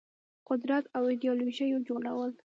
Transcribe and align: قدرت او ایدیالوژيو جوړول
قدرت 0.49 0.83
او 0.95 1.03
ایدیالوژيو 1.11 1.79
جوړول 1.87 2.31